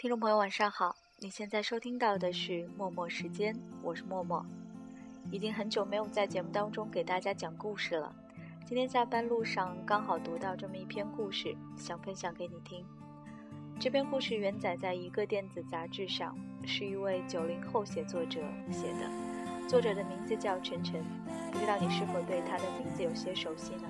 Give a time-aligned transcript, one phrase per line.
[0.00, 0.96] 听众朋友，晚上好！
[1.18, 4.42] 你现在收听到的是默默时间，我是默默。
[5.30, 8.10] 已经很久没有在节目当中给大家讲故事了。
[8.64, 12.82] 今天下班路上刚好读到这么一篇故事，想分享给你听。
[13.78, 18.40] 这篇故事原载在一个电子杂志上，是一位九零后写作者
[18.72, 21.04] 写的，作者的名字叫晨晨。
[21.52, 23.82] 不知道你是否对他的名字有些熟悉呢？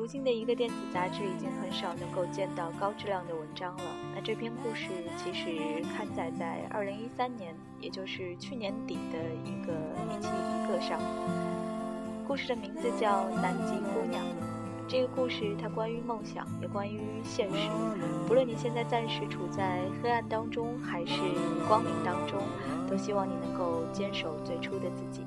[0.00, 3.84] 如今的一个电子杂志已经很少能够见到高质量的文章了。
[4.14, 9.74] 那这篇故事其实刊载在二零一三年，也就是去年底的一个
[10.08, 10.98] 一期一个上。
[12.26, 14.24] 故事的名字叫《南极姑娘》。
[14.88, 17.68] 这个故事它关于梦想，也关于现实。
[18.26, 21.20] 不论你现在暂时处在黑暗当中，还是
[21.68, 22.40] 光明当中，
[22.88, 25.26] 都希望你能够坚守最初的自己。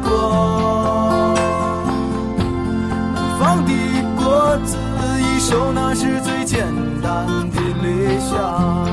[0.00, 1.34] 过。
[3.14, 3.70] 南方的
[4.16, 4.76] 果子
[5.20, 6.66] 一熟，那是最简
[7.02, 8.91] 单的理想。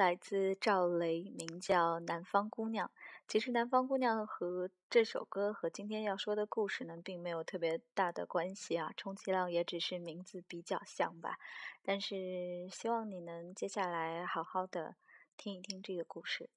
[0.00, 2.88] 来自赵雷，名叫《南方姑娘》。
[3.28, 11.36] 其实，《南方姑娘》和这首歌和今天要说的故事呢，并没有特别大的关系啊，充其量也只是名字比较像吧。
[11.82, 14.94] 但是，希望你能接下来好好的
[15.36, 16.48] 听一听这个故事。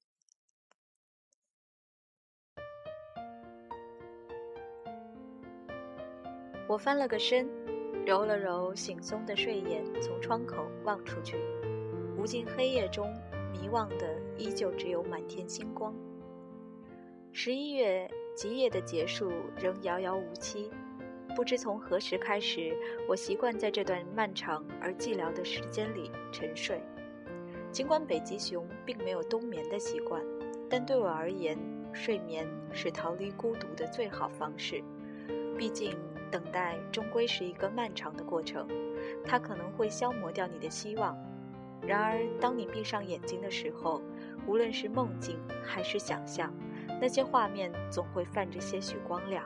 [6.70, 7.46] 我翻了个身，
[8.06, 11.36] 揉了揉惺忪的睡眼，从窗口望出去。
[12.16, 13.14] 无尽黑夜中，
[13.54, 15.96] 迷望的依旧只有满天星光。
[17.32, 20.70] 十一月极夜的结束仍遥遥无期，
[21.36, 22.76] 不知从何时开始，
[23.08, 26.82] 我习惯在这段漫长而寂寥的时间里沉睡。
[27.72, 30.22] 尽管北极熊并没有冬眠的习惯，
[30.70, 31.58] 但对我而言，
[31.92, 34.84] 睡眠是逃离孤独的最好方式。
[35.58, 35.96] 毕竟，
[36.32, 38.68] 等待终归是一个漫长的过程，
[39.24, 41.18] 它可能会消磨掉你的希望。
[41.86, 44.02] 然而，当你闭上眼睛的时候，
[44.48, 46.54] 无论是梦境还是想象，
[47.02, 49.44] 那些画面总会泛着些许光亮。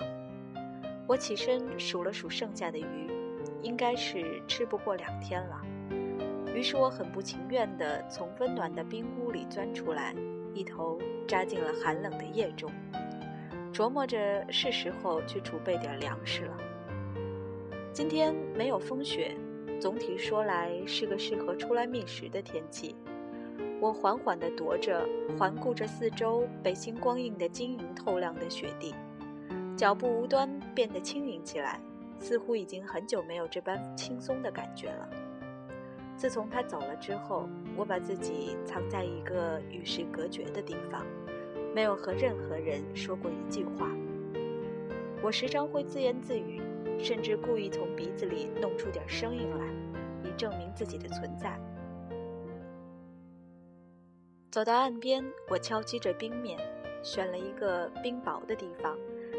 [1.07, 3.09] 我起身数了数剩下的鱼，
[3.61, 5.61] 应该是吃不过两天了。
[6.53, 10.13] 于是我很不情愿地从温暖的冰屋里钻出来，
[10.53, 12.71] 一头扎进了寒冷的夜中，
[13.73, 16.57] 琢磨着是时候去储备点粮食了。
[17.93, 19.35] 今天没有风雪。
[19.79, 22.95] 总体说来是个适合出来觅食的天气。
[23.79, 25.07] 我缓缓地踱着，
[25.37, 28.95] 环顾着四周被星光映得晶莹透亮的雪地，
[29.75, 31.79] 脚步无端变得轻盈起来，
[32.19, 35.07] 似乎已经很久没有这般轻松的感觉了。
[36.15, 41.05] 自从他走了之后，我把自己藏在一个与世隔绝的地方，
[41.75, 43.91] 没有和任何人说过一句话。
[45.21, 46.61] 我时常会自言自语。
[46.99, 49.65] 甚至故意从鼻子里弄出点声音来，
[50.23, 51.59] 以证明自己的存在。
[54.49, 56.57] 走到岸边，我敲击着冰面，
[57.03, 58.97] 选了一个冰薄的地方，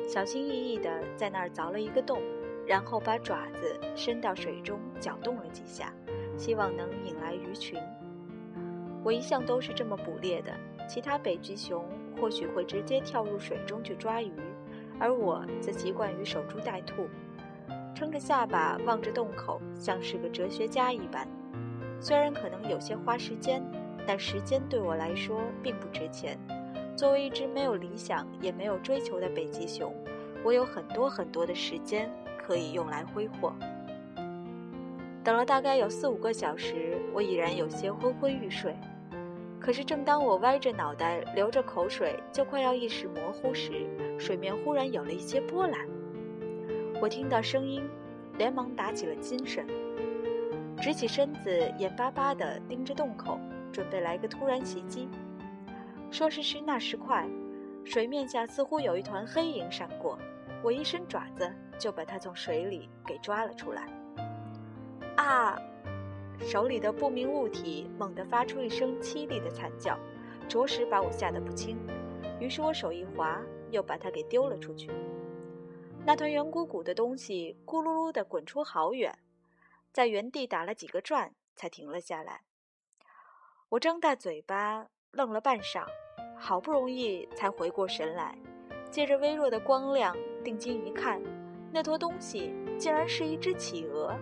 [0.09, 2.23] 小心翼翼地在那儿凿了一个洞，
[2.67, 5.93] 然后把爪子伸到水中搅动了几下，
[6.37, 7.81] 希望能引来鱼群。
[9.03, 10.53] 我一向都是这么捕猎的，
[10.89, 11.85] 其他北极熊
[12.21, 14.33] 或许会直接跳入水中去抓鱼，
[15.01, 17.09] 而我则习惯于守株待兔。
[17.99, 21.27] 撑着下巴望着洞口，像是个哲学家一般。
[21.99, 23.61] 虽然可能有些花时间，
[24.07, 26.39] 但时间对我来说并不值钱。
[26.97, 29.93] 作为一只没有理想也没有追求的北极熊，
[30.45, 32.09] 我有很多很多的时间
[32.41, 33.53] 可以用来挥霍。
[35.25, 38.77] 等了大概有四五个小时，我已然有些昏昏欲睡。
[39.59, 45.81] 可是正当我歪着脑袋流着口水，就快要意识模糊时，水面忽然有了一些波澜。
[47.01, 47.89] 我听到声音，
[48.39, 49.65] 连忙打起了精神，
[50.83, 53.39] 直起身子，眼巴巴地盯着洞口，
[53.73, 55.09] 准备来个突然袭击。
[56.11, 57.25] 说时迟，那时快，
[57.85, 60.19] 水面下似乎有一团黑影闪过，
[60.61, 63.89] 我一伸爪子就把它从水里给抓了出来。
[65.15, 65.57] 啊！
[66.41, 69.97] 手里的不明物体猛地发出一声凄厉的惨叫，
[70.49, 71.79] 着实把我吓得不轻。
[72.41, 74.91] 于是我手一滑，又把它给丢了出去。
[76.09, 79.15] 那团圆鼓鼓的东西咕噜噜地滚出好远，
[79.93, 82.41] 在原地打了几个转，才停了下来。
[83.69, 85.87] 我张大嘴巴愣了半晌，
[86.35, 88.39] 好不容易才回过神来，
[88.91, 91.21] 借着微弱的光亮定睛一看，
[91.71, 94.19] 那坨东西竟然是一只企鹅。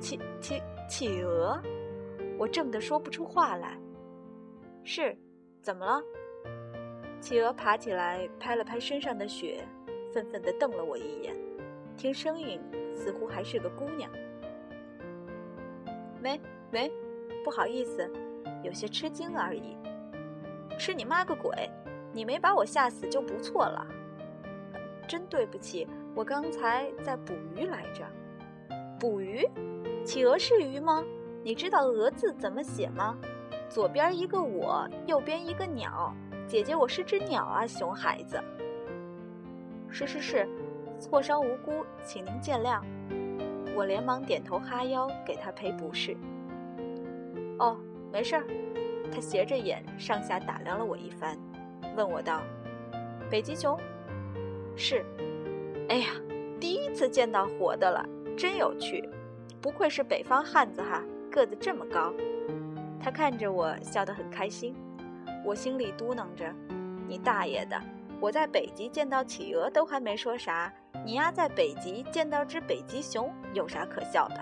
[0.00, 1.62] 企企企鹅！
[2.38, 3.78] 我怔得说不出话来。
[4.82, 5.14] 是，
[5.60, 6.02] 怎么了？
[7.20, 9.62] 企鹅爬起来，拍了拍身上的雪。
[10.12, 11.34] 愤愤地瞪了我一眼，
[11.96, 12.60] 听声音
[12.94, 14.10] 似乎还是个姑娘。
[16.20, 16.40] 没
[16.70, 16.90] 没，
[17.44, 18.10] 不好意思，
[18.62, 19.76] 有些吃惊而已。
[20.78, 21.70] 吃你妈个鬼！
[22.12, 23.86] 你没把我吓死就不错了。
[25.06, 28.04] 真对不起，我刚才在捕鱼来着。
[28.98, 29.48] 捕鱼？
[30.04, 31.04] 企鹅是鱼吗？
[31.42, 33.16] 你知道“鹅”字怎么写吗？
[33.68, 36.14] 左边一个我，右边一个鸟。
[36.46, 38.42] 姐姐，我是只鸟啊，熊孩子。
[39.90, 40.48] 是是是，
[40.98, 42.80] 挫伤无辜，请您见谅。
[43.74, 46.16] 我连忙点头哈腰，给他赔不是。
[47.58, 47.76] 哦，
[48.12, 48.44] 没事儿。
[49.12, 51.36] 他斜着眼上下打量了我一番，
[51.96, 52.42] 问我道
[53.28, 53.78] ：“北极熊？”
[54.76, 55.04] 是。
[55.88, 56.10] 哎呀，
[56.60, 58.06] 第一次见到活的了，
[58.36, 59.08] 真有趣。
[59.60, 62.12] 不愧是北方汉子哈，个子这么高。
[63.02, 64.74] 他看着我笑得很开心，
[65.44, 66.54] 我心里嘟囔着
[67.08, 67.76] ：“你大爷的！”
[68.20, 70.72] 我在北极见到企鹅都还没说啥，
[71.04, 74.36] 你丫在北极见到只北极熊有啥可笑的？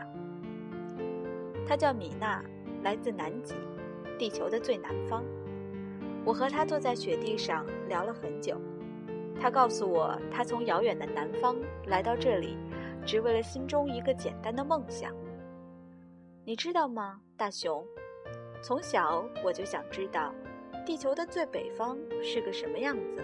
[1.67, 2.43] 她叫米娜，
[2.83, 3.55] 来自南极。
[4.19, 5.23] 地球的最南方。
[6.25, 8.61] 我和他坐在雪地上聊了很久。
[9.41, 11.57] 他告诉我，他从遥远的南方
[11.87, 12.59] 来到这里，
[13.07, 15.15] 只为了心中一个简单的梦想。
[16.45, 17.87] 你知道吗，大熊？
[18.61, 20.35] 从小我就想知道，
[20.85, 23.23] 地球的最北方是个什么样子。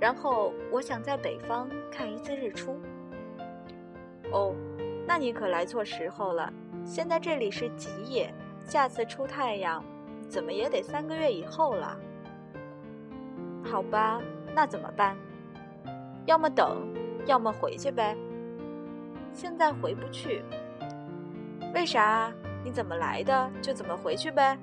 [0.00, 2.78] 然后我想在北方看一次日出。
[4.30, 4.54] 哦，
[5.06, 6.52] 那你可来错时候了。
[6.84, 8.32] 现在这里是极夜，
[8.64, 9.84] 下次出太阳，
[10.28, 11.98] 怎么也得三个月以后了。
[13.64, 14.20] 好吧，
[14.54, 15.16] 那怎么办？
[16.26, 16.78] 要么等，
[17.26, 18.16] 要么回去呗。
[19.32, 20.42] 现在回不去，
[21.74, 22.32] 为啥？
[22.64, 24.58] 你怎么来的就怎么回去呗。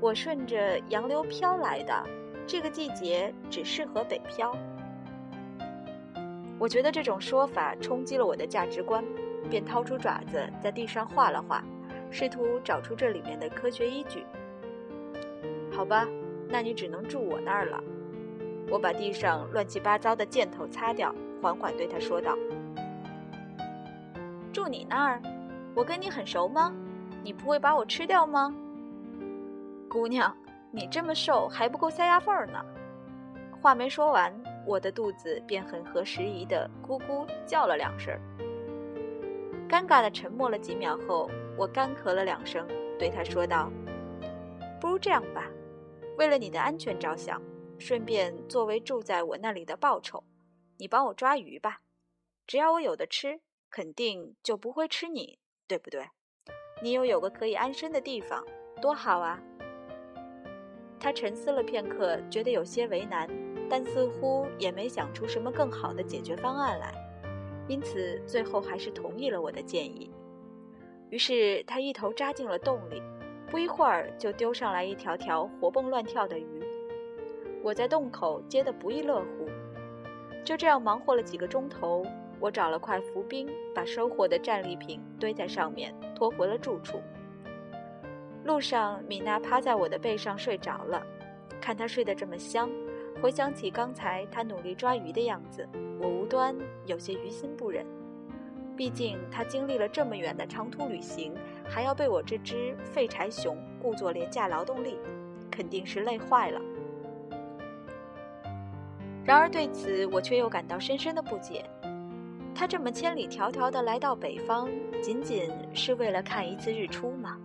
[0.00, 2.04] 我顺着洋流飘来的，
[2.50, 4.52] 这个季节只适合北漂。
[6.58, 9.04] 我觉得这种说法冲击了我的价值观，
[9.48, 11.62] 便掏出爪子在地上画了画，
[12.10, 14.26] 试图找出这里面的科学依据。
[15.70, 16.08] 好吧，
[16.48, 17.80] 那你只能住我那儿了。
[18.68, 22.36] 我把地上乱七八糟的箭头擦掉，缓缓对他说道
[24.52, 25.22] ：“住你那儿？
[25.72, 26.74] 我跟你很熟吗？
[27.22, 28.52] 你不会把我吃掉吗？”
[29.88, 30.36] 姑娘，
[30.72, 32.64] 你这么瘦还不够塞牙缝儿呢。
[33.60, 34.32] 话没说完，
[34.66, 38.18] 我的肚子便很合时宜的咕咕叫了两声。
[39.68, 42.66] 尴尬的沉默了几秒后，我干咳了两声，
[42.98, 43.70] 对他说道
[44.80, 45.46] ：“不如这样吧，
[46.16, 47.40] 为了你的安全着想。”
[47.80, 50.22] 顺便作为住在我那里的报酬，
[50.76, 51.80] 你帮我抓鱼吧。
[52.46, 56.04] 只要我有的吃，肯定就不会吃你，对不对？
[56.82, 58.44] 你又有个可以安身的地方，
[58.82, 59.40] 多好啊！
[61.00, 63.26] 他沉思了片刻，觉得有些为难，
[63.70, 66.94] 但似乎也没想出什么更好的解决方案来，
[67.66, 70.10] 因此最后还是同意了我的建议。
[71.08, 73.02] 于是他一头扎进了洞里，
[73.50, 76.62] 不一会儿就丢上来一条条活蹦乱跳的鱼。
[77.62, 79.48] 我在洞口接得不亦乐乎，
[80.44, 82.04] 就这样忙活了几个钟头。
[82.38, 87.00] 我找了块浮冰，把收获的战利品堆在上面，拖回了住处。
[88.44, 91.02] 路上，米娜趴在我的背上睡着了。
[91.60, 92.70] 看她睡得这么香，
[93.20, 95.68] 回想起刚才她努力抓鱼的样子，
[96.00, 96.56] 我无端
[96.86, 97.84] 有些于心不忍。
[98.76, 101.34] 毕竟她经历了这么远的长途旅行，
[101.68, 104.96] 还要被我这只废柴熊故作廉价劳动力，
[105.50, 106.60] 肯定是累坏了。
[109.22, 111.62] 然而对此，我却又感到深深的不解。
[112.54, 114.68] 他这么千里迢迢地来到北方，
[115.02, 117.38] 仅仅是为了看一次日出吗？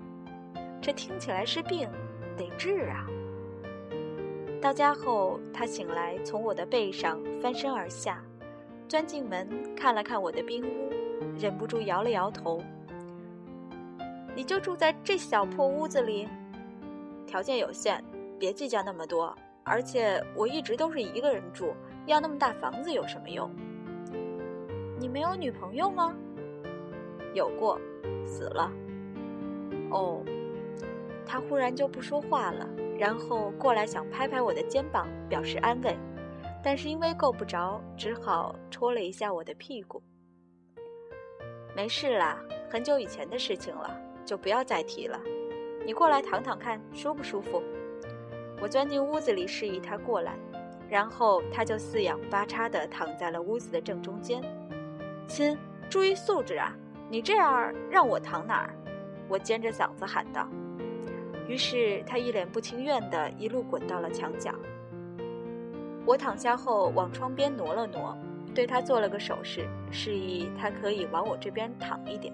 [0.86, 1.90] 这听起来是病，
[2.38, 3.08] 得治啊！
[4.62, 8.24] 到家后，他醒来，从我的背上翻身而下，
[8.88, 10.92] 钻进门看了看我的冰屋，
[11.40, 12.62] 忍不住摇了摇头
[14.38, 16.30] ：“你就住在这小破屋子里？
[17.26, 18.00] 条件有限，
[18.38, 21.74] 别计较那么多。”而且我一直都是一个人住，
[22.06, 23.50] 要那么大房子有什么用？
[25.00, 26.14] 你没有女朋友吗？
[27.34, 27.82] 有过，
[28.24, 28.72] 死了。
[29.90, 30.22] 哦，
[31.26, 32.68] 他忽然就不说话了，
[32.98, 35.98] 然后过来想拍拍我的肩膀表示安慰，
[36.64, 40.02] 但是因为够不着，只好戳了一下我的屁股。
[41.76, 42.38] 没事啦，
[42.70, 43.90] 很久以前的事情了，
[44.24, 45.20] 就不要再提了。
[45.86, 47.62] 你过来躺躺看，舒不舒服？
[48.62, 50.38] 我钻进屋子里，示意他过来，
[50.90, 54.42] 然后他就四仰八叉地躺在了屋子的正中间。
[55.28, 55.58] 亲，
[55.90, 56.74] 注意素质啊！
[57.10, 58.74] 你这样让我躺哪儿？
[59.28, 60.48] 我尖着嗓子喊道。
[61.48, 64.52] 于是他一脸不情愿地一路滚到了墙角。
[66.06, 68.18] 我躺下后往窗边挪了挪，
[68.54, 72.34] 对他做了个手势，示意他可以往我这边躺一点。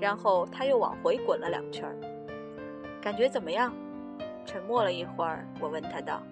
[0.00, 1.88] 然后他又往回滚了两圈。
[3.00, 3.72] 感觉怎么样？
[4.44, 6.22] 沉默了一会儿，我问他道：“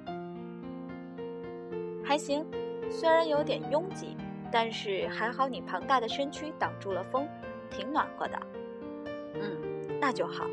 [2.05, 2.47] 还行，
[2.91, 4.17] 虽然有点拥挤，
[4.53, 7.27] 但是还好你庞大的身躯挡住了风，
[7.71, 8.39] 挺暖和的。
[9.35, 10.47] ”“嗯，那就好。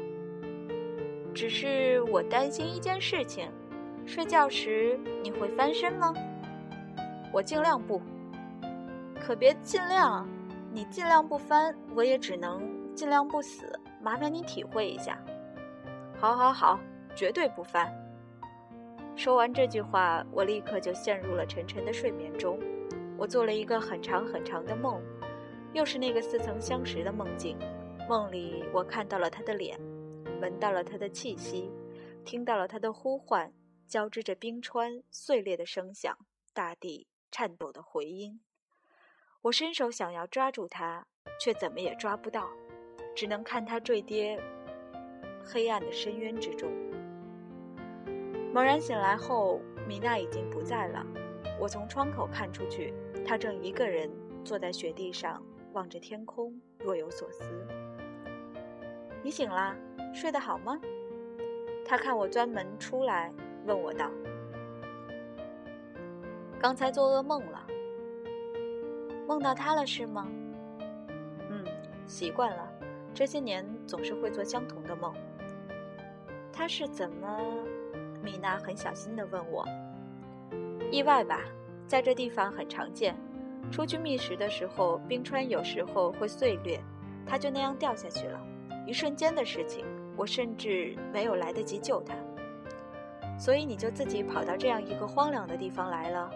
[1.34, 3.50] 只是我担心一件事情，
[4.06, 6.14] 睡觉时你会翻身吗
[7.34, 8.02] ？”“我尽量不，
[9.20, 10.28] 可别尽量，
[10.72, 12.62] 你尽量不翻，我也只能
[12.96, 13.72] 尽量不死。
[14.02, 15.18] 麻烦你体会一下。
[16.20, 16.80] ”“好，好，好。”
[17.14, 17.94] 绝对不翻。
[19.18, 22.58] 说完这句话，我立刻就陷入了沉沉的睡眠中。
[23.18, 25.02] 我做了一个很长很长的梦，
[25.74, 27.58] 又是那个似曾相识的梦境。
[28.08, 29.78] 梦里，我看到了他的脸，
[30.42, 31.72] 闻到了他的气息，
[32.26, 33.54] 听到了他的呼唤，
[33.88, 36.18] 交织着冰川碎裂的声响，
[36.52, 38.42] 大地颤抖的回音。
[39.44, 41.06] 我伸手想要抓住他，
[41.40, 42.50] 却怎么也抓不到，
[43.16, 44.42] 只能看他坠跌。
[45.44, 46.72] 黑暗的深渊之中。
[48.54, 51.06] 猛然醒来后，米娜已经不在了。
[51.60, 52.94] 我从窗口看出去，
[53.26, 54.10] 她正一个人
[54.44, 55.44] 坐在雪地上，
[55.74, 57.44] 望着天空，若有所思。
[59.24, 59.76] 你醒啦？
[60.14, 60.80] 睡得好吗？
[61.86, 63.32] 他看我钻门出来，
[63.66, 64.10] 问我道
[66.60, 67.66] ：“刚才做噩梦了，
[69.28, 70.28] 梦到他了是吗
[71.50, 71.66] ？”“嗯，
[72.06, 72.72] 习惯了，
[73.14, 75.14] 这些年总是会做相同的梦。”
[76.52, 77.40] 他是怎么？
[78.24, 79.66] 米娜很小心地问我。
[80.92, 81.42] 意外吧，
[81.88, 83.16] 在这地方很常见。
[83.72, 86.80] 出去觅食的时候，冰川有时候会碎裂，
[87.26, 88.40] 他就那样掉下去了。
[88.92, 89.86] 一瞬间的事情，
[90.18, 92.14] 我甚至没有来得及救他。
[93.40, 96.30] 所以你就自己跑到这样一个荒凉的地方来了。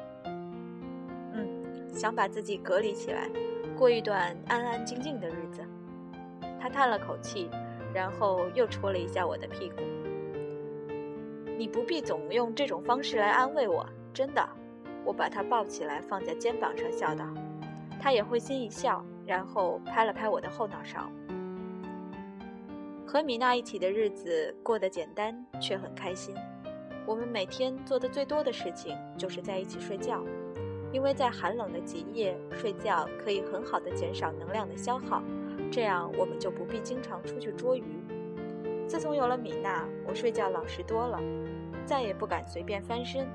[1.34, 3.30] 嗯，想把自己隔离起来，
[3.78, 5.62] 过一段安安静静的日子。
[6.58, 7.50] 他叹了口气，
[7.94, 9.82] 然后又戳了一下我的屁股。
[11.58, 14.42] 你不必总用这种方式来安慰我，真的。
[15.04, 17.26] 我把他抱起来，放在肩膀上，笑道
[18.00, 21.12] ：“他也会心一笑，然后拍了拍我的后脑勺。”
[23.08, 26.36] 和米娜一起的日子过得简单，却很开心。
[27.06, 30.24] 我们每天做的最多的事情就是在一起睡觉，
[30.92, 35.22] 因为在寒冷的极夜，睡觉可以很好的减少能量的消耗，
[35.72, 37.84] 这样我们就不必经常出去捉鱼。
[38.88, 41.20] 自从有了米娜，我睡觉老实多了，
[41.86, 43.28] 再也不敢随便翻身。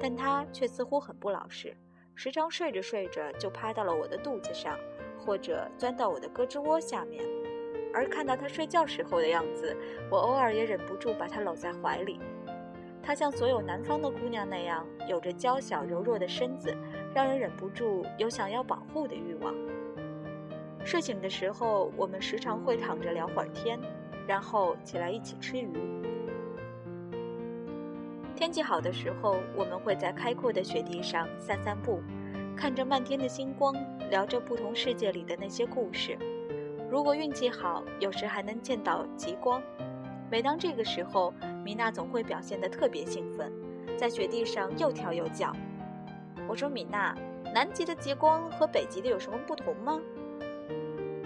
[0.00, 1.76] 但她却似乎很不老实，
[2.14, 4.76] 时常睡着睡着就趴到了我的肚子上，
[5.18, 7.22] 或者钻到我的胳肢窝下面。
[7.92, 9.76] 而看到她睡觉时候的样子，
[10.10, 12.20] 我偶尔也忍不住把她搂在怀里。
[13.02, 16.76] 她像所有南方的姑娘那样，有着娇小柔弱的身子，
[17.14, 19.54] 让人忍不住有想要保护的欲望。
[20.84, 23.78] 睡醒的时候，我们时常会躺着聊会儿天。
[24.24, 25.72] 然后起来一起吃鱼。
[28.36, 32.00] 天气好的时候，我们会在开阔的雪地上散散步，
[32.56, 33.74] 看着漫天的星光，
[34.10, 36.16] 聊着不同世界里的那些故事。
[36.92, 39.62] 如果运气好，有时还能见到极光。
[40.30, 41.32] 每当这个时候，
[41.64, 43.50] 米娜总会表现得特别兴奋，
[43.96, 45.56] 在雪地上又跳又叫。
[46.46, 47.16] 我说：“米娜，
[47.54, 49.98] 南极的极光和北极的有什么不同吗？”“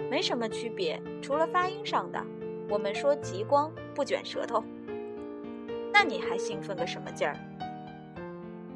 [0.09, 2.25] 没什么区别，除了发音上的。”
[2.71, 4.63] 我们说极光不卷舌头，
[5.91, 7.35] 那你还兴奋个什么劲儿？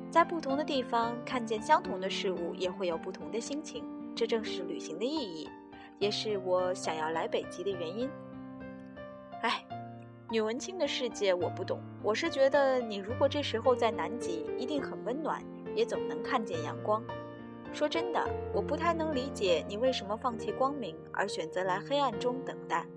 [0.09, 3.81] 在不同的地方看见相同的事物，也会有不同的心情，
[4.13, 5.49] 这正是旅行的意义，
[6.01, 8.09] 也是我想要来北极的原因。
[9.43, 9.63] 哎，
[10.31, 17.03] 女文青的世界我不懂，我是觉得你如果这时候在南极，一定很温暖，也总能看见阳光。
[17.71, 22.87] 说真的，我不太能理解你为什么放弃光明，而选择来黑暗中等待。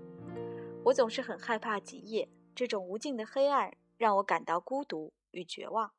[0.83, 5.91] 我总是很害怕极夜，这种无尽的黑暗让我感到孤独与绝望。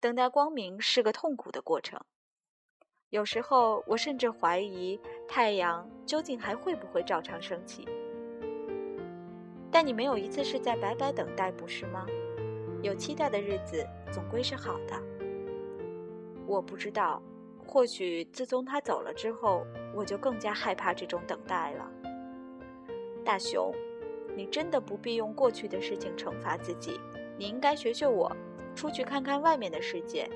[0.00, 2.00] 等待光明是个痛苦的过程，
[3.12, 4.98] 有时候我甚至怀疑
[5.28, 7.86] 太阳究竟还会不会照常升起。
[9.70, 12.06] 但你没有一次是在白白等待，不是吗？
[12.80, 14.98] 有期待的日子总归是好的。
[16.46, 17.22] 我不知道，
[17.66, 21.92] 或许自从他走了之后，我就更加害怕这种等待了。
[23.22, 23.74] 大熊，
[24.34, 26.98] 你真的不必用过去的事情惩罚自己。
[27.36, 28.34] 你应该学学我，
[28.74, 30.26] 出去看看外面的世界。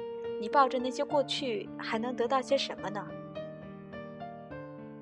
[0.41, 3.07] 你抱着那些过去，还能得到些什么呢？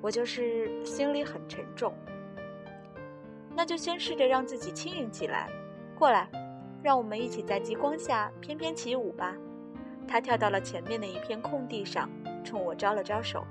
[0.00, 1.92] 我就是心里很沉重。
[3.56, 5.48] 那就先试着让自己轻盈起来。
[5.96, 6.28] 过来，
[6.82, 9.34] 让我们一起在极光下翩翩起舞吧。
[10.06, 12.10] 他跳到了前面的一片空地上，
[12.44, 13.44] 冲我招了招手。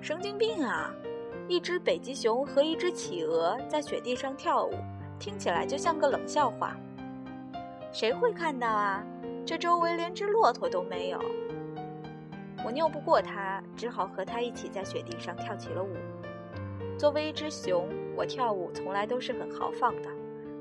[0.00, 0.94] 神经病啊！
[1.48, 4.74] 一只北极熊和一只企鹅在雪地上跳舞，
[5.18, 6.76] 听起来就像个冷笑话。
[7.92, 9.04] 谁会看到啊？
[9.46, 11.20] 这周围连只骆驼都没有。
[12.64, 15.94] 我拗不过他，只好和他一起在雪地上跳起了舞。
[16.98, 20.08] 作为一只熊，我跳舞从来都是很豪放的，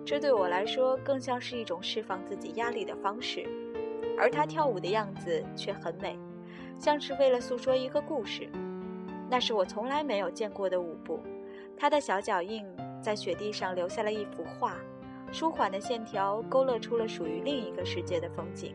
[0.05, 3.43] 这对我来说更像是一种释放自己压力的方式。
[4.19, 6.15] 而他跳舞的样子却很美，
[6.77, 8.47] 像是为了诉说一个故事。
[9.27, 11.19] 那是我从来没有见过的舞步，
[11.75, 12.63] 他的小脚印
[13.01, 14.77] 在雪地上留下了一幅画，
[15.35, 18.73] 舒缓的线条勾勒出了属于另一个世界的风景。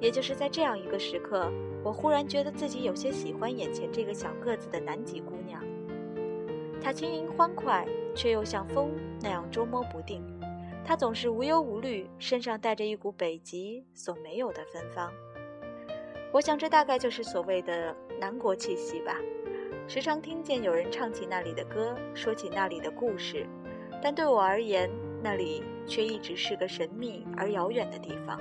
[0.00, 1.48] 也就是在这样一个时刻，
[1.84, 5.62] 我忽然觉得自己有些喜欢眼前这个小个子的南极姑娘。
[6.82, 10.20] 她轻盈欢快，却又像风那样捉摸不定。
[10.84, 15.12] 她总是无忧无虑，身上带着一股北极所没有的芬芳。
[16.32, 19.16] 我想，这大概就是所谓的南国气息吧。
[19.86, 23.46] 时常听见有人唱起那里的歌，说起那里的故事，
[24.02, 24.90] 但对我而言，
[25.22, 28.40] 那里却一直是个神秘而遥远的地方。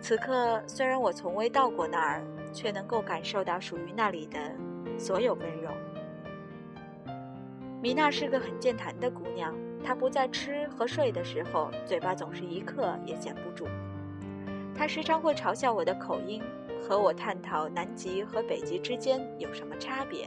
[0.00, 2.22] 此刻，虽然我从未到过那儿，
[2.52, 4.38] 却能够感受到属于那里的
[4.98, 5.70] 所有温柔。
[7.82, 13.66] 米娜是个很健谈的姑娘，她不在吃和睡的时候，嘴巴总是一刻也闲不住。
[14.74, 16.42] 她时常会嘲笑我的口音，
[16.80, 20.26] 和我探讨南极和北极之间有什么差别，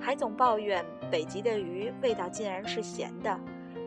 [0.00, 3.36] 还总抱怨北极的鱼味道竟然是咸的，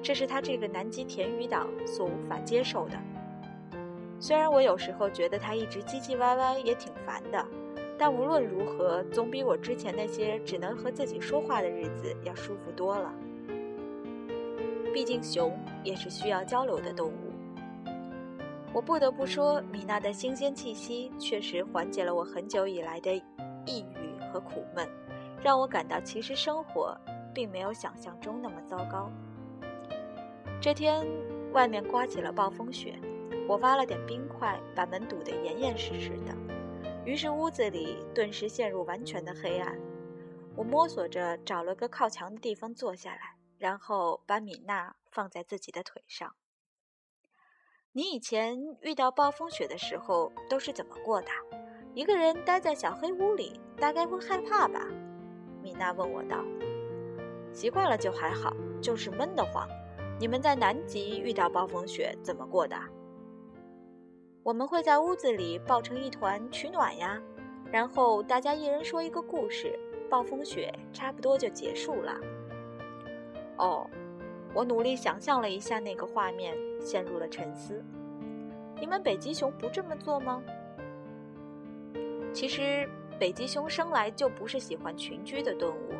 [0.03, 2.97] 这是他这个南极甜鱼党所无法接受的。
[4.19, 7.43] 虽然我有时候觉得他一直唧唧歪歪也挺烦的，
[7.97, 13.13] 但无论如何，总比我之前那些只能和自己说话的日子要舒服多了。
[14.93, 17.31] 毕竟熊也是需要交流的动物。
[18.73, 23.15] 我不得不说，米娜的新鲜气息确实缓解了我很久以来的
[23.65, 24.87] 抑郁和苦闷，
[25.41, 26.97] 让我感到其实生活
[27.33, 29.09] 并没有想象中那么糟糕。
[30.63, 31.05] 这天，
[31.51, 32.97] 外面刮起了暴风雪。
[33.49, 36.33] 我挖了点冰块，把门堵得严严实实的，
[37.03, 39.77] 于是屋子里顿时陷入完全的黑暗。
[40.55, 46.33] 我摸索着找了个靠墙的地方坐下来，然后把米娜放在自己的腿上。
[47.91, 51.27] 你以前遇到暴风雪的时候都是怎么过的？
[51.93, 54.79] 一个人待在小黑屋里，大概会害怕吧？
[55.61, 56.37] 米娜问我道。
[57.51, 59.67] 习惯了就还好，就是闷得慌。
[60.19, 62.77] 你们在南极遇到暴风雪怎么过的？
[64.43, 67.21] 我们会在屋子里抱成一团取暖呀，
[67.71, 69.77] 然后大家一人说一个故事，
[70.09, 72.19] 暴风雪差不多就结束了。
[73.57, 73.89] 哦，
[74.53, 77.83] 我努力想象了一下那个画面，陷入了沉思。
[78.79, 80.43] 你们北极熊不这么做吗？
[82.33, 82.87] 其实
[83.19, 85.93] 北极熊生来就不是喜欢群居的动物。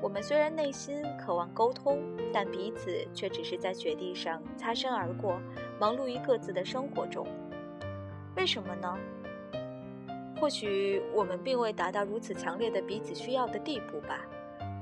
[0.00, 5.40] 我们虽然内心渴望沟通，但彼此却只是在雪地上擦身而过，
[5.80, 7.26] 忙碌于各自的生活中。
[8.36, 8.98] 为什么呢？
[10.38, 14.20] 或许我们并未达到如此强烈的彼此需要的地步吧。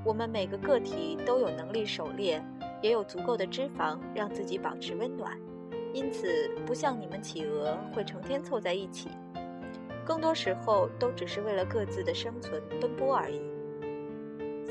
[0.03, 2.43] 我们每个个体都有能力狩猎，
[2.81, 5.39] 也有足够的脂肪让自己保持温暖，
[5.93, 9.09] 因此不像你们企鹅会成天凑在一起，
[10.03, 13.52] 更多时候都只是为了各自的生存奔波而已。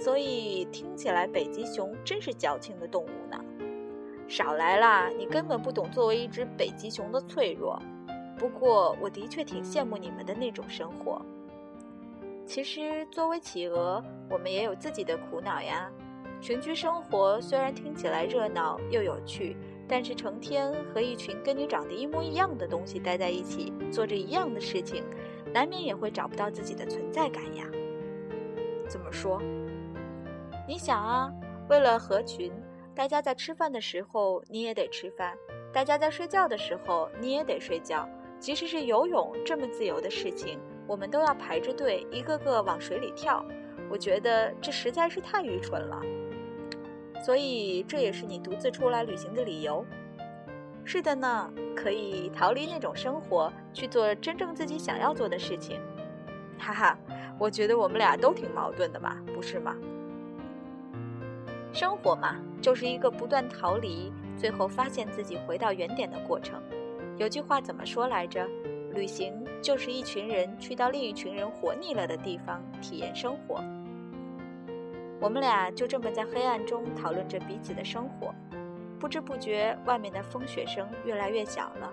[0.02, 3.38] 所以听起来北极熊真是矫情的动物呢。
[4.26, 7.80] 少来啦，你根本不懂作为一只北极熊的脆弱。
[8.36, 11.24] 不过，我的确挺羡慕你们的那种生活。
[12.44, 15.88] 其实，作为企鹅，我们也有自己的苦恼呀。
[16.40, 25.04] 群居生活虽然听起来热闹又有趣，但是成天和一群跟你长得一模一样的东西待在一起，做着一样的事情，
[25.52, 27.64] 难免也会找不到自己的存在感呀。
[28.88, 29.40] 怎么说？
[30.66, 31.32] 你想啊，
[31.68, 32.52] 为了合群，
[32.94, 35.36] 大家在吃饭的时候你也得吃饭，
[35.72, 38.08] 大家在睡觉的时候你也得睡觉。
[38.38, 43.44] 即使是游泳这么自由的事情，我们都要排着队，一个个往水里跳。
[43.90, 46.00] 我觉得这实在是太愚蠢了。
[47.24, 49.84] 所以这也是你独自出来旅行的理由。
[50.84, 55.80] 是的呢，可以逃离那种生活，去做真正自己想要做的事情。
[56.58, 56.98] 哈哈，
[57.38, 59.76] 我觉得我们俩都挺矛盾的吧，不是吗？
[61.72, 66.60] 生活嘛，就是一个不断逃离，最后发现自己回到原点的过程。
[67.16, 68.46] 有句话怎么说来着？
[68.94, 69.32] 旅行
[69.62, 73.64] 就是一群人去到另一群人活腻了的地方体验生活。
[75.18, 78.34] 我们俩就这么在黑暗中讨论着彼此的生活，
[78.98, 81.90] 不知不觉，外面的风雪声越来越小了。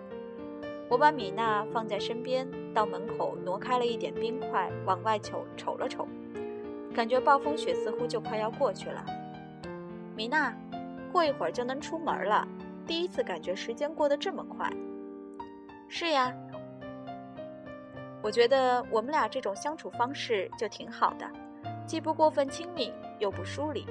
[0.90, 6.06] 我把米娜放在身边，到门口挪开了一点冰块，往外瞅瞅了瞅，
[6.94, 9.06] 感觉暴风雪似乎就快要过去了。
[10.20, 10.54] 米娜，
[11.14, 12.46] 过一会儿就能出门了，
[12.86, 14.70] 第一次感觉时间过得这么快。
[15.88, 16.36] 是呀，
[18.22, 21.26] 我觉得我们俩这种相处方式就挺好的，
[21.88, 23.88] 既不过分亲密，又不疏离。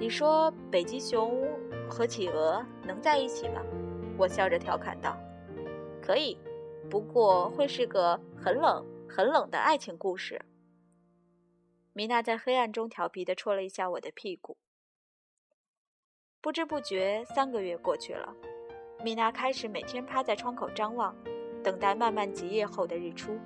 [0.00, 1.46] 你说北极熊
[1.88, 3.62] 和企鹅能在一起吗？
[4.18, 5.16] 我笑着调侃道
[6.02, 6.36] ：“可以，
[6.90, 10.44] 不过会是个很冷、很冷的爱情故事。”
[11.94, 14.56] 米娜在黑暗中调皮地戳了一下我的屁股。
[16.44, 18.28] 不知不觉，三个月过去了。
[19.02, 21.16] 米娜开始每天趴在窗口张望，
[21.62, 23.38] 等待漫漫极夜后的日出，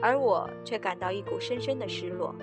[0.00, 2.34] 而我却感到一股深深的失落，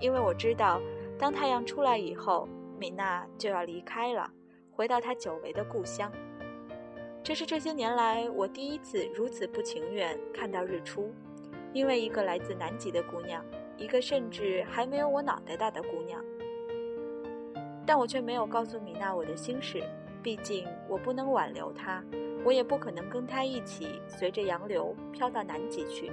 [0.00, 0.80] 因为我知道，
[1.16, 4.28] 当太阳出来以后，米娜就要离开了，
[4.72, 6.10] 回到她久违的故乡。
[7.22, 11.14] 这是这些年来我第一次如此不情愿看到日出，
[11.72, 13.44] 因为一个来自南极的姑娘，
[13.76, 16.20] 一个甚至还没有我脑袋大的姑娘。
[17.86, 19.82] 但我却没有告诉米娜我的心事，
[20.22, 22.02] 毕竟我不能挽留她，
[22.44, 26.10] 我也不可能跟她一起随着洋流飘到南极去。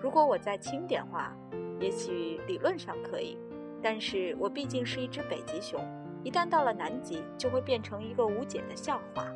[0.00, 1.36] 如果我再轻点话，
[1.80, 3.36] 也许理论上可以，
[3.82, 5.80] 但是我毕竟是一只北极熊，
[6.22, 9.26] 一旦到了南极，就会变成一个无解的笑话。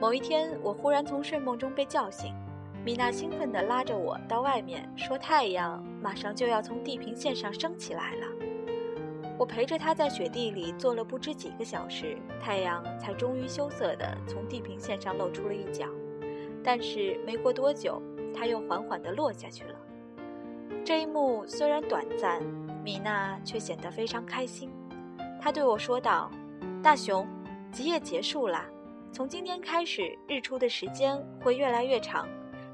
[0.00, 2.34] 某一天，我忽然从睡梦中被叫醒，
[2.84, 8.26] 米娜兴奋地拉着我到外面，说太阳马上就要从地平线上升起来了。
[9.38, 15.86] 我陪着他在雪地里坐了不知几个小时，太阳才终于羞涩地从地平线上露出了一角。
[16.64, 18.00] 但是没过多久，
[18.34, 19.74] 它又缓缓地落下去了。
[20.84, 22.42] 这一幕虽然短暂，
[22.82, 24.70] 米娜却显得非常开心。
[25.40, 26.30] 她对我说道
[26.82, 27.28] ：“大熊，
[27.70, 28.64] 极夜结束啦。”
[29.12, 32.26] 从今天开始，日出的时间会越来越长，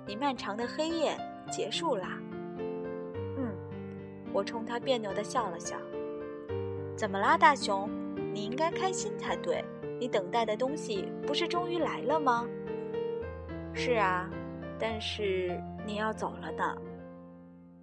[0.06, 1.16] 你漫长的黑夜
[1.50, 2.18] 结束啦。
[3.36, 3.52] 嗯，
[4.32, 5.76] 我冲他别扭的笑了笑。
[7.02, 7.90] 怎么啦，大熊？
[8.32, 9.64] 你应该开心才对。
[9.98, 12.46] 你等待的东西不是终于来了吗？
[13.74, 14.30] 是啊，
[14.78, 16.76] 但是你要走了呢。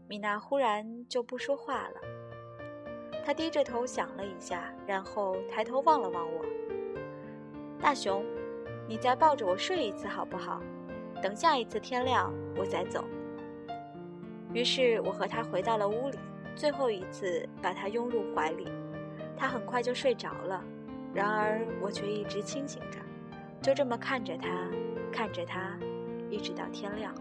[0.08, 1.96] 米娜忽然就不说话了。
[3.26, 6.46] 她低着头想了一下，然后抬头望了望我。
[7.78, 8.24] 大熊。
[8.88, 10.62] 你再抱着我睡一次好不好？
[11.22, 13.04] 等下一次天亮我再走。
[14.54, 16.18] 于是我和他回到了屋里，
[16.56, 18.66] 最后一次把他拥入怀里。
[19.40, 20.62] 他很快就睡着了，
[21.14, 23.00] 然而我却一直清醒着，
[23.62, 24.50] 就这么看着他，
[25.14, 25.80] 看着他，
[26.30, 27.14] 一直到天亮。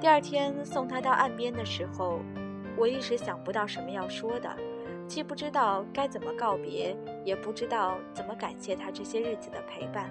[0.00, 2.20] 第二天送他到岸边的时候，
[2.74, 4.50] 我一时想不到什么要说的。
[5.06, 10.10] 既不知道该怎么告别，也不知道怎么感谢他这些日子的陪伴。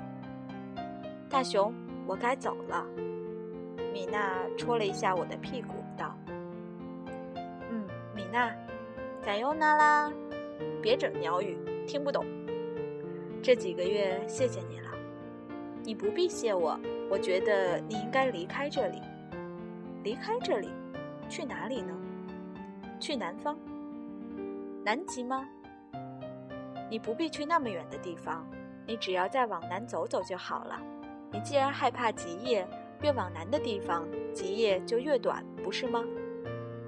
[1.28, 1.74] 大熊，
[2.06, 2.86] 我该走了。
[3.92, 6.16] 米娜戳了一下我的屁股，道
[7.72, 8.54] ：“嗯，米娜，
[9.24, 10.12] 加油呢啦！
[10.82, 12.26] 别整鸟语，听不懂。
[13.42, 14.90] 这几个月谢谢你了，
[15.84, 16.80] 你不必谢我。
[17.10, 19.02] 我觉得你应该离开这里。
[20.04, 20.70] 离开这里，
[21.30, 21.94] 去哪里呢？
[23.00, 23.58] 去南方。”
[24.84, 25.48] 南极吗？
[26.90, 28.46] 你不必去那么远的地方，
[28.88, 30.82] 你只要再往南走走就好了。
[31.32, 32.68] 你既然害怕极夜，
[33.02, 36.04] 越往南的地方极夜就越短，不是吗？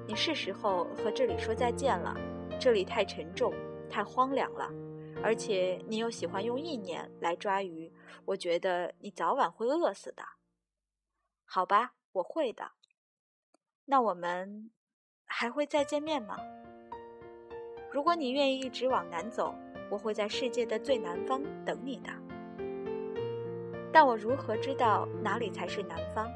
[0.07, 2.15] 你是时候和这里说再见了，
[2.59, 3.53] 这里太沉重，
[3.93, 4.71] 太荒凉了，
[5.21, 7.93] 而且你又喜欢用意念来抓鱼，
[8.25, 10.23] 我觉得你早晚会饿死的。
[11.45, 12.71] 好吧，我会的。
[13.85, 14.71] 那我们
[15.25, 16.39] 还会再见面吗？
[17.91, 19.53] 如果你愿意一直往南走，
[19.91, 22.09] 我会在世界的最南方等你的。
[23.91, 26.27] 但我如何知道哪里才是南方？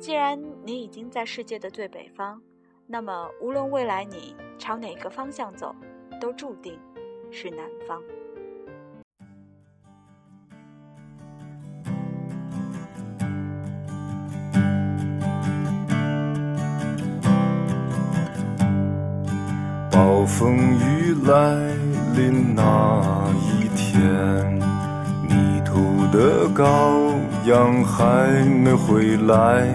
[0.00, 0.36] 既然
[0.66, 2.42] 你已经在世界的最北方，
[2.86, 5.74] 那么无论未来你朝哪个方向走，
[6.20, 6.78] 都注定
[7.30, 8.00] 是南方。
[19.90, 21.56] 暴风雨来
[22.14, 24.02] 临那一天，
[25.22, 27.16] 迷途的羔
[27.46, 29.74] 羊还没回来，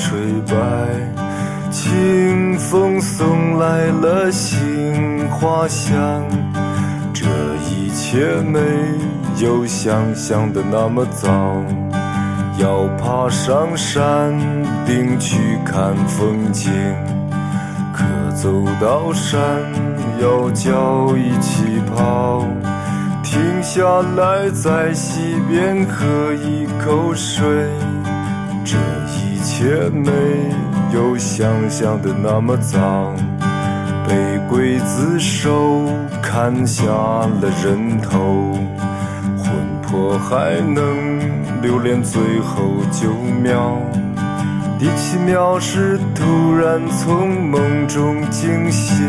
[0.00, 0.54] 吹白。
[1.70, 6.22] 清风送来了杏花香，
[7.12, 7.26] 这
[7.68, 8.60] 一切没
[9.44, 11.30] 有想象的那么糟。
[12.58, 14.32] 要爬上山
[14.86, 16.72] 顶去看风景，
[17.92, 18.04] 可
[18.34, 19.40] 走到山
[20.22, 22.44] 腰脚一起跑。
[23.22, 23.82] 停下
[24.16, 27.44] 来在溪边喝一口水，
[28.64, 28.78] 这
[29.08, 29.25] 一
[29.58, 30.12] 切没
[30.92, 33.14] 有想象的那么糟。
[34.06, 34.14] 被
[34.50, 35.82] 刽子手
[36.20, 38.52] 砍下了人头。
[39.38, 42.60] 魂魄还能留恋最后
[42.92, 43.10] 九
[43.42, 43.78] 秒，
[44.78, 49.08] 第七秒是突然从梦中惊醒，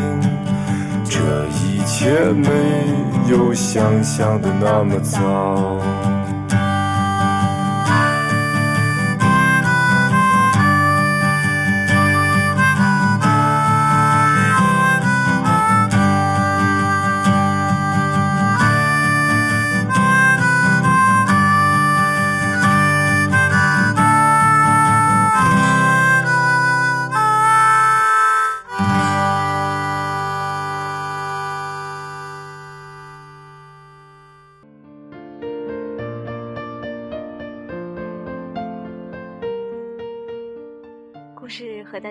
[1.04, 2.48] 这一切没
[3.30, 6.17] 有想象的那么糟。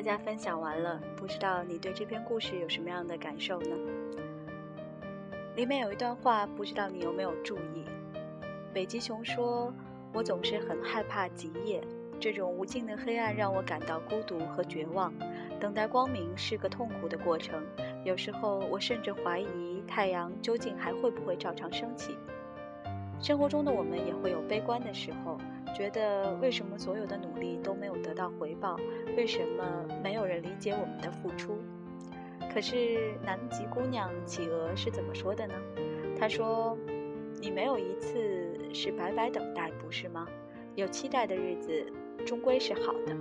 [0.06, 3.76] 大家分享完了，不知道你对这篇故事有什么样的感受呢？
[5.56, 7.84] 里面有一段话，不知道你有没有注意？
[8.72, 9.74] 北极熊说
[10.14, 11.82] ：“我总是很害怕极夜，
[12.20, 15.12] 这种无尽的黑暗让我感到孤独和绝望。
[15.58, 17.60] 等待光明是个痛苦的过程，
[18.04, 22.16] 有时候我甚至怀疑太阳究竟还会不会照常升起。”
[23.20, 25.36] 生活中的我们也会有悲观的时候。
[25.76, 28.78] 觉得为什么所有的努力都没有得到回报？
[29.14, 31.58] 为什么没有人理解我们的付出？
[32.50, 35.52] 可是南极姑娘企鹅是怎么说的呢？
[36.18, 36.78] 她说
[37.42, 40.26] ：“你没有一次是白白等待，不是吗？
[40.76, 41.92] 有期待的日子
[42.24, 43.14] 终归是好的。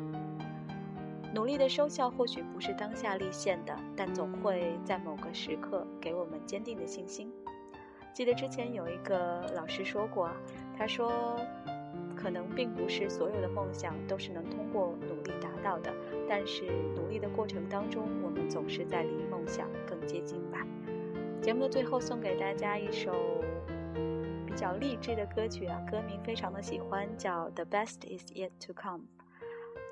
[1.34, 7.30] 努力的收效或许不是当下立现的，但总会在某个时刻给我们坚定的信心。
[8.14, 10.32] 记得之前有一个老师说过，
[10.78, 11.38] 他说。”
[12.16, 15.94] 可能并不是所有的梦想都是能通过努力达到的，
[16.28, 16.64] 但是
[16.96, 20.66] 努力的过程当中，我们总是在离梦想更接近吧。
[21.42, 23.14] 节目的最后送给大家一首
[24.48, 29.04] 比较励志的歌曲啊，歌名非常的喜欢，叫《The Best Is Yet to Come》，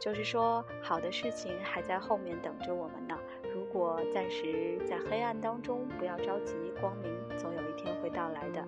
[0.01, 3.15] 就是说好的事情还在后面等着我们呢。
[3.53, 8.65] 如果暂时在黑暗当中，不要着急，光明总有一天会到来的。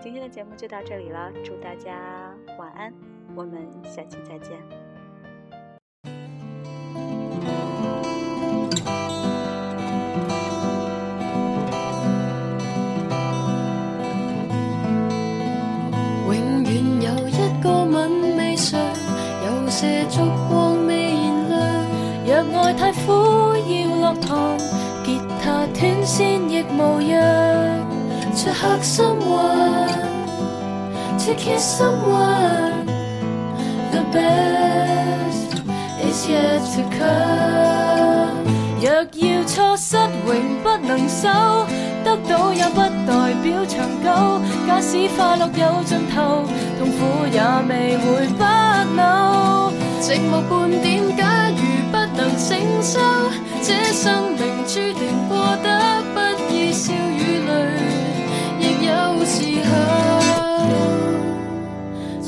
[0.00, 2.92] 今天的节目就到这里了，祝大家晚安，
[3.34, 4.58] 我们下期再见。
[16.24, 18.80] 永远有一个吻未尝，
[19.44, 21.60] 有些烛光未燃亮。
[22.52, 24.56] 若爱太苦，要落糖，
[25.04, 27.20] 吉他断线亦无恙。
[28.34, 29.51] 出黑心话
[31.24, 32.86] ，to kiss someone。
[33.92, 35.50] The best
[36.02, 38.42] is yet to come。
[38.80, 41.28] 若要错失，永不能收，
[42.04, 44.06] 得到也不代表长久。
[44.66, 46.44] 假使快乐有尽头，
[46.78, 49.70] 痛苦也未会不朽。
[50.00, 50.50] 寂寞半
[50.82, 52.98] 点，假如不能承受，
[53.62, 56.16] 这生命注定过得不
[56.52, 57.50] 易，笑与泪。
[58.82, 59.72] 有时候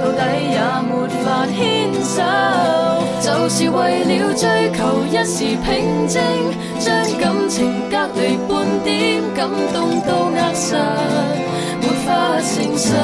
[0.00, 0.18] 到底
[0.50, 2.22] 也没法牵手
[3.20, 6.22] 就是为了追求一时平静
[6.78, 6.88] 将
[7.18, 10.78] 感情隔离半点感动都扼杀
[11.82, 12.96] 没法承受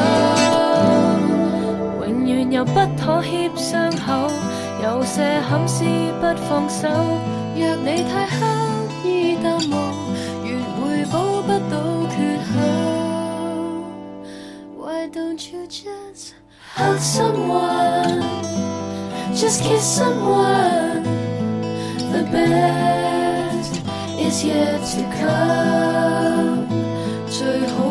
[2.07, 4.31] 永远有不妥协伤口
[4.83, 5.85] 有些坎思
[6.19, 8.47] 不放手若你太刻
[9.05, 9.95] 意淡忘
[10.45, 11.77] 越会补不到
[12.09, 12.17] 缺
[12.49, 12.55] 口
[14.79, 16.46] why don't you just
[16.77, 18.21] Hug someone,
[19.35, 21.03] just kiss someone.
[22.13, 23.81] The best
[24.19, 25.67] is yet to come.
[27.29, 27.86] 最后。